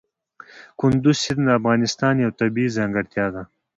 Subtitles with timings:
[0.79, 3.43] کندز سیند د افغانستان یوه طبیعي ځانګړتیا ده.